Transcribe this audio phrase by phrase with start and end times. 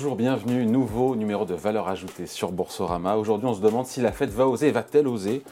[0.00, 3.16] Bonjour, bienvenue, nouveau numéro de valeur ajoutée sur Boursorama.
[3.16, 5.42] Aujourd'hui, on se demande si la Fed va oser, va-t-elle oser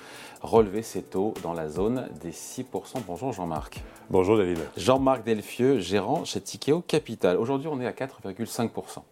[0.42, 2.64] relever ses taux dans la zone des 6%.
[3.06, 3.82] Bonjour Jean-Marc.
[4.10, 4.58] Bonjour David.
[4.76, 7.36] Jean-Marc Delfieux, gérant chez Tikeo Capital.
[7.36, 9.02] Aujourd'hui, on est à 4,5%.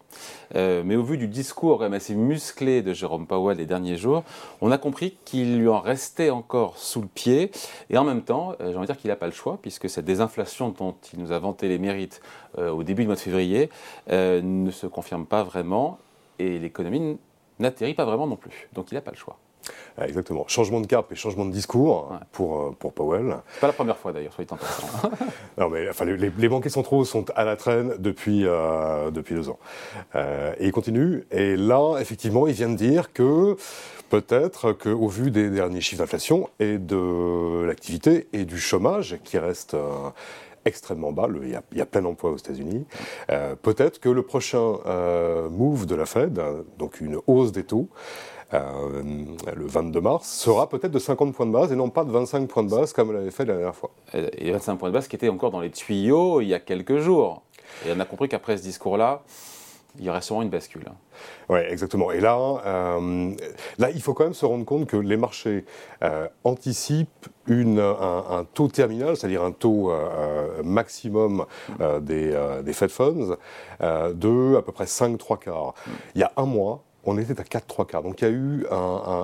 [0.55, 4.25] Euh, mais au vu du discours assez musclé de Jérôme Powell les derniers jours,
[4.61, 7.51] on a compris qu'il lui en restait encore sous le pied.
[7.91, 9.91] Et en même temps, euh, j'ai envie de dire qu'il n'a pas le choix, puisque
[9.91, 12.23] cette désinflation dont il nous a vanté les mérites
[12.59, 13.71] euh, au début du mois de février
[14.09, 15.99] ne se confirme pas vraiment
[16.39, 17.19] et l'économie
[17.59, 18.69] n'atterrit pas vraiment non plus.
[18.73, 19.39] Donc il n'a pas le choix.
[19.99, 20.45] Ah, exactement.
[20.49, 23.37] Changement de cap et changement de discours pour, euh, pour Powell.
[23.55, 25.11] C'est pas la première fois d'ailleurs, soyez en passant.
[25.59, 29.49] non, mais enfin, les, les, banquiers centraux sont à la traîne depuis, euh, depuis deux
[29.49, 29.59] ans.
[30.15, 31.23] Euh, et ils continuent.
[31.31, 33.57] Et là, effectivement, ils viennent dire que
[34.11, 39.77] peut-être qu'au vu des derniers chiffres d'inflation et de l'activité et du chômage qui reste
[40.67, 42.85] extrêmement bas, il, y a, plein d'emplois aux États-Unis,
[43.63, 44.79] peut-être que le prochain
[45.51, 46.41] move de la Fed,
[46.79, 47.89] donc une hausse des taux,
[48.55, 49.03] euh,
[49.57, 52.47] le 22 mars, sera peut-être de 50 points de base et non pas de 25
[52.47, 53.91] points de base comme elle avait fait la dernière fois.
[54.15, 56.99] Et 25 points de base qui étaient encore dans les tuyaux il y a quelques
[56.99, 57.43] jours.
[57.85, 59.23] Et on a compris qu'après ce discours-là,
[59.99, 60.85] il y aurait sûrement une bascule.
[61.49, 62.13] Oui, exactement.
[62.13, 63.35] Et là, euh,
[63.79, 65.65] là, il faut quand même se rendre compte que les marchés
[66.03, 69.93] euh, anticipent une, un, taux terminal, c'est-à-dire un taux
[70.65, 71.47] maximum
[72.01, 73.37] des, des Fed Funds,
[73.81, 75.75] de à peu près 5 3 quarts.
[76.17, 78.03] Il y a un mois, on était à 4 3 quarts.
[78.03, 78.67] Donc il y a eu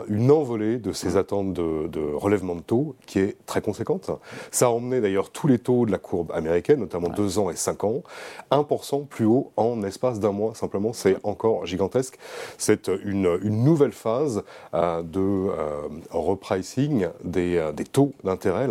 [0.08, 4.11] une envolée de ces attentes de, relèvement de taux qui est très conséquente.
[4.50, 7.56] Ça a emmené d'ailleurs tous les taux de la courbe américaine, notamment 2 ans et
[7.56, 8.03] 5 ans,
[8.50, 10.92] 1% plus haut en espace d'un mois simplement.
[10.92, 12.19] C'est encore gigantesque.
[12.58, 14.42] C'est une, nouvelle phase
[14.75, 18.69] euh, de euh, repricing des, euh, des taux d'intérêt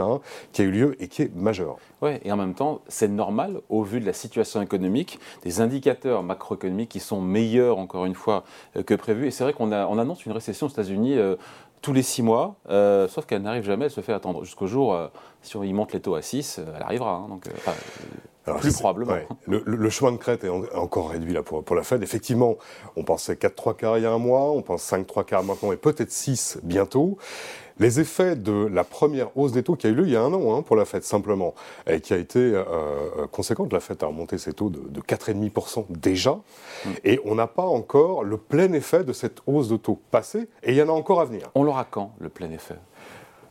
[0.52, 1.78] qui a eu lieu et qui est majeur.
[2.02, 6.24] Oui, et en même temps, c'est normal au vu de la situation économique, des indicateurs
[6.24, 8.44] macroéconomiques qui sont meilleurs, encore une fois,
[8.76, 9.28] euh, que prévu.
[9.28, 11.36] Et c'est vrai qu'on on annonce une récession aux États-Unis euh,
[11.82, 14.96] tous les six mois, euh, sauf qu'elle n'arrive jamais, elle se fait attendre jusqu'au jour,
[15.42, 17.16] si on y monte les taux à 6, elle arrivera.
[17.16, 17.50] Hein, donc,
[18.60, 19.16] plus probablement.
[19.48, 22.02] Le, chemin de crête est encore réduit là pour, pour la Fed.
[22.04, 22.58] Effectivement,
[22.96, 25.44] on pensait 4 3 quarts il y a un mois, on pense 5 3 quarts
[25.44, 27.18] maintenant et peut-être 6 bientôt.
[27.82, 30.22] Les effets de la première hausse des taux qui a eu lieu il y a
[30.22, 31.56] un an hein, pour la Fed simplement,
[31.88, 35.02] et qui a été euh, euh, conséquente, la Fed a remonté ses taux de, de
[35.02, 36.34] 4,5% déjà,
[36.86, 36.90] mm.
[37.04, 40.74] et on n'a pas encore le plein effet de cette hausse de taux passée, et
[40.74, 41.50] il y en a encore à venir.
[41.56, 42.76] On l'aura quand, le plein effet?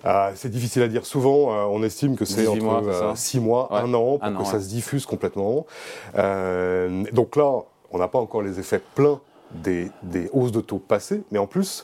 [0.05, 1.07] Ah, c'est difficile à dire.
[1.07, 4.69] Souvent, euh, on estime que c'est entre 6 mois, 1 an, pour que ça se
[4.69, 5.67] diffuse complètement.
[6.15, 9.21] donc là, on n'a pas encore les effets pleins
[9.51, 11.83] des, des, hausses de taux passées, mais en plus,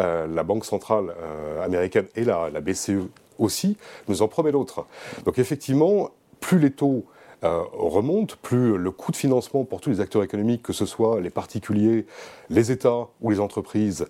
[0.00, 3.08] euh, la Banque centrale euh, américaine et la, BCE
[3.38, 3.76] aussi,
[4.08, 4.86] nous en promet d'autres.
[5.24, 6.10] Donc effectivement,
[6.40, 7.04] plus les taux
[7.44, 11.20] euh, remontent, plus le coût de financement pour tous les acteurs économiques, que ce soit
[11.20, 12.06] les particuliers,
[12.48, 14.06] les États ou les entreprises,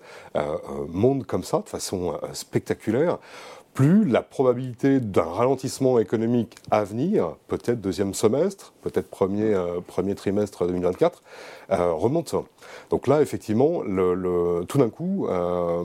[0.87, 3.17] monte comme ça de façon spectaculaire,
[3.73, 10.13] plus la probabilité d'un ralentissement économique à venir, peut-être deuxième semestre, peut-être premier, euh, premier
[10.13, 11.23] trimestre 2024,
[11.71, 12.35] euh, remonte.
[12.91, 15.83] Donc là, effectivement, le, tout d'un coup, euh,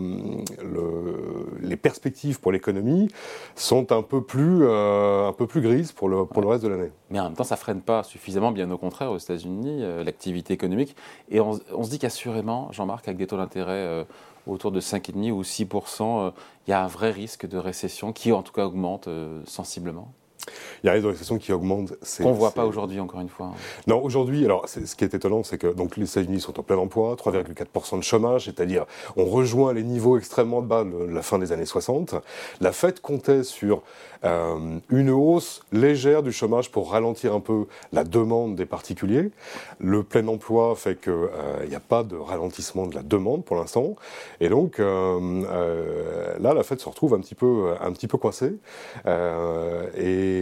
[1.61, 3.09] les perspectives pour l'économie
[3.55, 6.91] sont un peu plus, un peu plus grises pour le, pour le reste de l'année.
[7.11, 10.95] Mais en même temps, ça freine pas suffisamment, bien au contraire, aux États-Unis, l'activité économique.
[11.31, 14.07] Et on, on se dit qu'assurément, Jean-Marc, avec des taux d'intérêt
[14.49, 15.69] autour de 5,5 ou 6
[16.01, 16.31] euh,
[16.67, 20.13] il y a un vrai risque de récession qui, en tout cas, augmente euh, sensiblement
[20.83, 21.93] il y a de récession qui augmente.
[22.19, 23.53] Qu'on ne voit pas aujourd'hui, encore une fois.
[23.87, 26.77] Non, aujourd'hui, alors ce qui est étonnant, c'est que donc, les États-Unis sont en plein
[26.77, 31.53] emploi, 3,4% de chômage, c'est-à-dire on rejoint les niveaux extrêmement bas de la fin des
[31.53, 32.15] années 60.
[32.61, 33.83] La Fed comptait sur
[34.25, 39.31] euh, une hausse légère du chômage pour ralentir un peu la demande des particuliers.
[39.79, 43.57] Le plein emploi fait qu'il euh, n'y a pas de ralentissement de la demande pour
[43.57, 43.95] l'instant.
[44.41, 48.55] Et donc euh, là, la Fed se retrouve un petit peu, un petit peu coincée.
[49.07, 50.38] et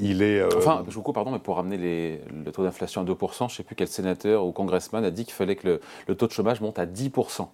[0.00, 0.42] il est.
[0.56, 3.44] Enfin, je vous coupe, pardon, mais pour ramener les, le taux d'inflation à 2%, je
[3.44, 6.26] ne sais plus quel sénateur ou congressman a dit qu'il fallait que le, le, taux
[6.26, 7.48] de chômage monte à 10%.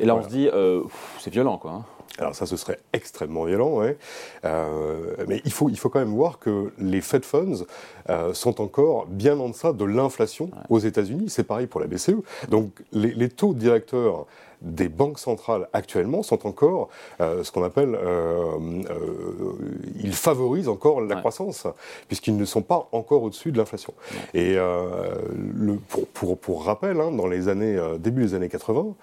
[0.00, 0.48] Et là, on se dit,
[1.20, 1.70] c'est violent, quoi.
[1.70, 1.84] Hein.
[2.18, 3.96] Alors ça, ce serait extrêmement violent, ouais.
[4.44, 7.64] Euh, mais il faut, il faut quand même voir que les Fed Funds
[8.10, 11.30] euh, sont encore bien en deçà de l'inflation aux États-Unis.
[11.30, 12.16] C'est pareil pour la BCE.
[12.48, 14.26] Donc les, les taux directeurs
[14.62, 16.88] des banques centrales actuellement sont encore
[17.20, 18.58] euh, ce qu'on appelle, euh,
[18.90, 19.52] euh,
[20.02, 21.66] ils favorisent encore la croissance,
[22.06, 23.92] puisqu'ils ne sont pas encore au-dessus de l'inflation.
[24.34, 28.94] Et le, pour, pour, pour, rappel, hein, dans les années, début des années 80,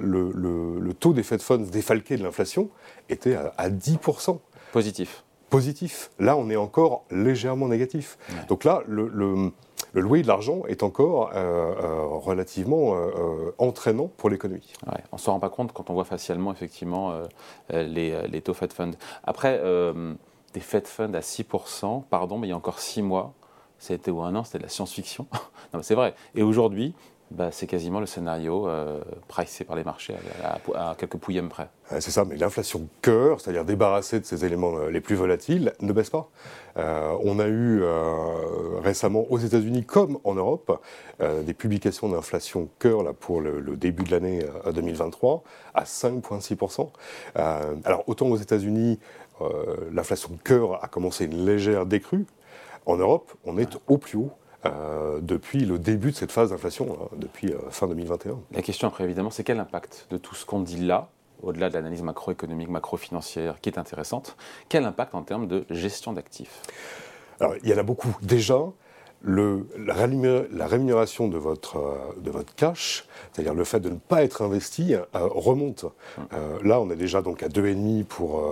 [0.00, 2.70] le, le, taux des Fed Funds défalqué de l'inflation
[3.08, 4.38] était à, à 10%.
[4.72, 6.10] Positif positif.
[6.18, 8.18] Là, on est encore légèrement négatif.
[8.48, 9.06] Donc là, le,
[9.92, 12.96] le loyer de l'argent est encore relativement
[13.58, 14.72] entraînant pour l'économie.
[14.84, 17.22] Ouais, on ne se rend pas compte quand on voit facialement effectivement
[17.70, 18.96] les, les, taux Fed Fund.
[19.22, 19.62] Après,
[20.54, 23.32] des Fed Fund à 6%, pardon, mais il y a encore 6 mois,
[23.78, 25.26] c'était ou un an, c'était de la science-fiction.
[25.74, 26.14] non, c'est vrai.
[26.34, 26.94] Et aujourd'hui,
[27.30, 31.68] bah, c'est quasiment le scénario euh, pricé par les marchés à, quelques pouillèmes près.
[31.98, 35.92] C'est ça, mais l'inflation cœur, c'est-à-dire débarrassée de ces éléments euh, les plus volatiles, ne
[35.92, 36.28] baisse pas.
[36.76, 37.82] Euh, on a eu
[38.82, 40.80] récemment aux États-Unis comme en Europe
[41.20, 45.44] des publications d'inflation cœur pour le début de l'année 2023
[45.74, 46.90] à 5,6%.
[47.36, 48.98] alors autant aux États-Unis,
[49.92, 52.26] l'inflation cœur a commencé une légère décrue,
[52.86, 54.32] en Europe, on est au plus haut.
[54.66, 58.38] Euh, depuis le début de cette phase d'inflation, hein, depuis euh, fin 2021.
[58.52, 61.10] La question après, évidemment, c'est quel impact de tout ce qu'on dit là,
[61.42, 64.36] au-delà de l'analyse macroéconomique, macrofinancière, qui est intéressante,
[64.70, 66.62] quel impact en termes de gestion d'actifs?
[67.40, 68.16] Alors, il y en a beaucoup.
[68.22, 68.58] Déjà,
[69.24, 69.94] le, la,
[70.66, 74.94] rémunération de votre, euh, de votre cash, c'est-à-dire le fait de ne pas être investi,
[74.94, 75.86] euh, remonte.
[76.34, 78.42] Euh, là, on est déjà donc à 2,5 pour,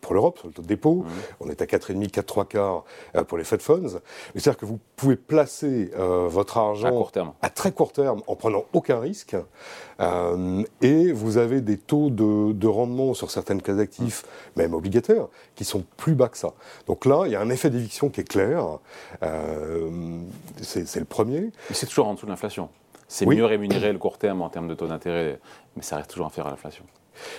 [0.00, 1.04] pour l'Europe, sur le taux de dépôt.
[1.40, 2.84] On est à 4,5, 4, 3 quarts
[3.26, 4.00] pour les Fed Funds.
[4.34, 7.08] C'est-à-dire que vous pouvez placer votre argent
[7.40, 9.36] à, très court terme en prenant aucun risque.
[10.82, 14.24] et vous avez des taux de, de rendement sur certaines classes d'actifs,
[14.56, 16.52] même obligataires, qui sont plus bas que ça.
[16.86, 18.78] Donc là, il y a un effet d'éviction qui est clair
[20.62, 21.50] c'est le premier.
[21.68, 22.68] Mais c'est toujours en dessous de l'inflation.
[23.08, 25.40] C'est mieux rémunéré le court terme en termes de taux d'intérêt,
[25.76, 26.84] mais ça reste toujours inférieur à l'inflation.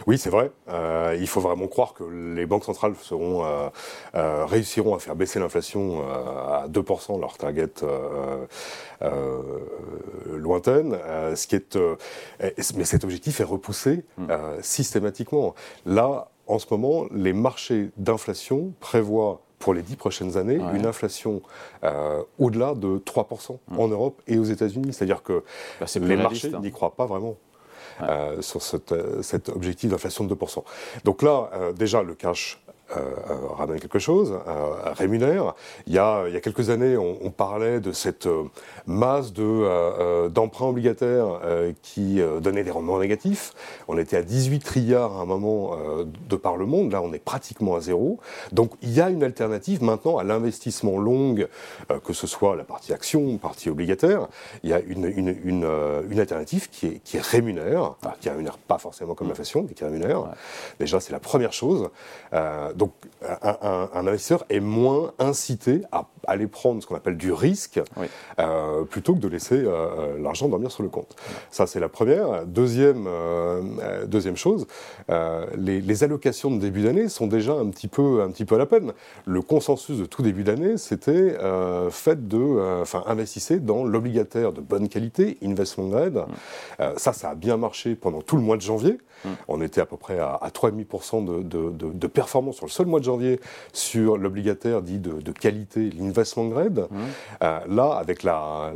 [0.07, 0.51] Oui, c'est vrai.
[0.69, 3.69] Euh, il faut vraiment croire que les banques centrales seront, euh,
[4.15, 7.69] euh, réussiront à faire baisser l'inflation à 2%, leur target
[10.31, 10.97] lointaine.
[11.35, 11.77] ce qui est,
[12.75, 14.27] mais cet objectif est repoussé hmm.
[14.61, 15.55] systématiquement.
[15.85, 21.41] Là, en ce moment, les marchés d'inflation prévoient pour les dix prochaines années une inflation
[21.83, 23.79] euh, au-delà de 3% mmh.
[23.79, 24.94] en Europe et aux États-Unis.
[24.94, 25.44] C'est-à-dire que
[25.79, 26.59] bah, les marchés hein.
[26.61, 27.35] n'y croient pas vraiment.
[28.01, 28.61] Euh, sur
[28.94, 30.63] euh, cet objectif d'inflation de 2%.
[31.03, 32.61] Donc là, déjà, le cash
[33.57, 35.53] ramène quelque chose, euh, rémunère.
[35.88, 38.27] Il y, a, il y a quelques années, on, parlait de cette
[38.88, 41.39] masse de, d'emprunts obligataires
[41.83, 43.53] qui donnait des rendements négatifs.
[43.88, 45.77] On était à 18 trilliards à un moment
[46.27, 46.91] de par le monde.
[46.91, 48.19] Là, on est pratiquement à zéro.
[48.51, 51.35] Donc, il y a une alternative maintenant à l'investissement long,
[52.03, 54.27] que ce soit la partie action, partie obligataire.
[54.63, 55.69] Il y a une, une, une,
[56.09, 59.83] une alternative qui est, qui est rémunère, qui rémunère pas forcément comme l'inflation, mais qui
[59.83, 60.33] rémunère.
[60.80, 61.89] Déjà, c'est la première chose.
[62.79, 67.81] Donc, un, investisseur est moins incité à aller prendre ce qu'on appelle du risque
[68.39, 71.15] euh, plutôt que de laisser euh, euh, l'argent dormir sur le compte.
[71.51, 72.45] Ça, c'est la première.
[72.45, 73.07] Deuxième,
[74.07, 74.67] deuxième chose,
[75.57, 78.65] les, allocations de début d'année sont déjà un petit, peu, un petit peu à la
[78.65, 78.93] peine.
[79.25, 81.37] Le consensus de tout début d'année, c'était
[81.91, 86.25] fait de, enfin, investissez dans l'obligataire de bonne qualité, investment grade.
[86.97, 88.97] ça, ça a bien marché pendant tout le mois de janvier.
[89.25, 89.29] Mm.
[89.47, 92.85] On était à peu près à, 3,5% de, de, de, de, performance sur le seul
[92.85, 93.39] mois de janvier
[93.73, 96.19] sur l'obligataire dit de, qualité, l'investment
[96.50, 96.88] grade.
[96.89, 96.98] Mm.
[97.44, 98.71] Euh, là, avec la,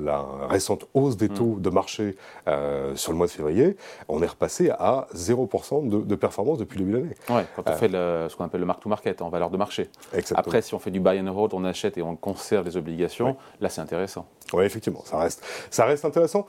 [0.50, 1.34] récente hausse des mm.
[1.34, 2.16] taux de marché
[2.48, 6.86] euh, sur le mois de février, on est repassé à 0% de, performance depuis le
[6.86, 7.16] début de l'année.
[7.30, 9.90] Ouais, quand on euh, fait ce qu'on appelle le mark-to-market en valeur de marché.
[10.36, 13.36] Après, si on fait du buy and hold, on achète et on conserve les obligations,
[13.60, 14.26] là c'est intéressant.
[14.54, 16.46] Oui, effectivement, ça reste, ça reste intéressant.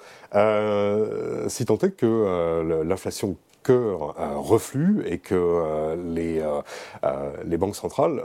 [1.49, 7.75] si tant est que l'inflation cœur euh, reflue et que euh, les, euh, les banques
[7.75, 8.23] centrales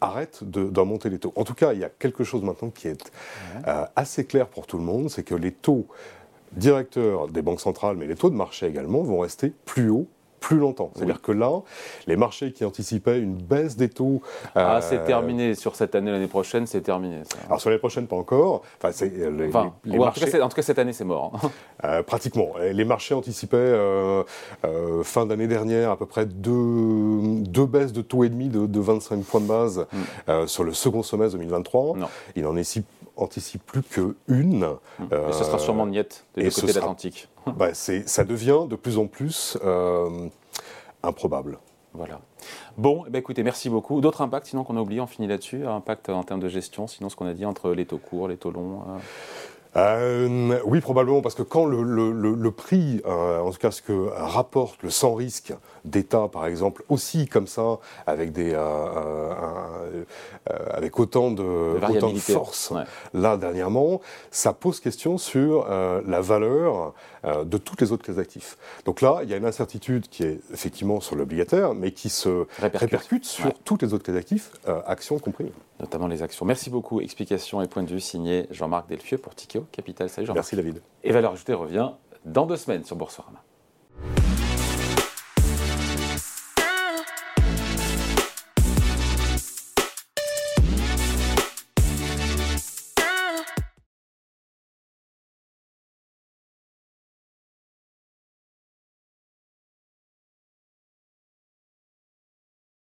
[0.00, 1.32] arrêtent d'en monter les taux.
[1.36, 3.10] En tout cas, il y a quelque chose maintenant qui est
[3.96, 5.86] assez clair pour tout le monde, c'est que les taux
[6.52, 10.08] directeurs des banques centrales, mais les taux de marché également, vont rester plus hauts
[10.40, 10.90] plus longtemps.
[10.94, 11.60] C'est-à-dire que là,
[12.06, 14.22] les marchés qui anticipaient une baisse des taux.
[14.54, 15.54] Ah, c'est terminé.
[15.54, 17.22] Sur cette année, l'année prochaine, c'est terminé.
[17.46, 18.62] Alors sur l'année prochaine, pas encore.
[18.82, 19.06] Enfin,
[19.84, 21.32] les, en, tout cas, cette année, c'est mort.
[21.42, 21.50] Hein.
[21.84, 22.54] Euh, pratiquement.
[22.72, 24.24] Les marchés anticipaient euh,
[24.64, 28.80] euh, fin d'année dernière à peu près deux, deux baisses de taux et demi de,
[28.80, 29.86] 25 points de base
[30.26, 30.46] mm.
[30.46, 31.96] sur le second semestre 2023.
[31.96, 32.08] Non.
[32.34, 32.64] Il en est
[33.18, 34.66] anticipe plus qu'une.
[34.98, 35.04] Mm.
[35.28, 37.28] Et ce sera sûrement niette de l'autre côté de l'Atlantique.
[37.56, 40.28] bah, ça devient de plus en plus euh,
[41.02, 41.58] improbable.
[41.94, 42.20] Voilà.
[42.76, 44.00] Bon, eh ben, écoutez, merci beaucoup.
[44.00, 47.08] D'autres impacts, sinon qu'on a oublié, on finit là-dessus Impact en termes de gestion, sinon
[47.08, 48.98] ce qu'on a dit entre les taux courts, les taux longs euh
[49.76, 54.82] euh, oui, probablement, parce que quand le, prix, euh, en tout cas ce que rapporte
[54.82, 55.52] le sans risque
[55.84, 59.34] d'État, par exemple, aussi comme ça, avec, des, euh,
[60.70, 61.78] avec autant de,
[62.18, 62.72] force,
[63.14, 66.94] là dernièrement, ça pose question sur la valeur
[67.44, 68.56] de toutes les autres classes d'actifs.
[68.84, 72.46] Donc là, il y a une incertitude qui est effectivement sur l'obligataire, mais qui se
[72.58, 74.50] répercute, sur toutes les autres classes d'actifs,
[74.86, 76.44] actions compris notamment les actions.
[76.44, 77.00] Merci beaucoup.
[77.00, 79.34] Explications et points de vue signé Jean-Marc Delfieux pour
[79.72, 80.08] Capital.
[80.08, 80.44] Salut Jean-Marc.
[80.44, 80.82] Merci David.
[81.04, 81.90] Et Valeur Ajoutée revient
[82.24, 83.42] dans deux semaines sur Boursorama.